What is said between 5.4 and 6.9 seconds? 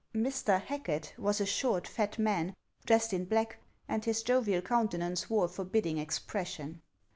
a forbidding expression.